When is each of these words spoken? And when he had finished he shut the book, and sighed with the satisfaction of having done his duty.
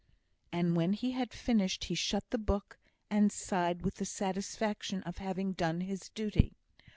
And 0.51 0.75
when 0.75 0.93
he 0.93 1.11
had 1.11 1.31
finished 1.31 1.83
he 1.83 1.93
shut 1.93 2.27
the 2.31 2.39
book, 2.39 2.79
and 3.11 3.31
sighed 3.31 3.83
with 3.83 3.97
the 3.97 4.05
satisfaction 4.05 5.03
of 5.03 5.19
having 5.19 5.53
done 5.53 5.81
his 5.81 6.09
duty. 6.15 6.57